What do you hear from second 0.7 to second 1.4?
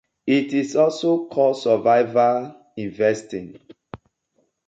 also